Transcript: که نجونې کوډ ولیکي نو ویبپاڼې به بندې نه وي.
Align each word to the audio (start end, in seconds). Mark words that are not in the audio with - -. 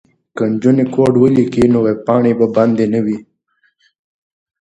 که 0.35 0.43
نجونې 0.51 0.85
کوډ 0.93 1.13
ولیکي 1.19 1.63
نو 1.73 1.79
ویبپاڼې 1.87 2.31
به 2.39 2.45
بندې 2.55 2.85
نه 2.93 2.99
وي. 3.05 3.17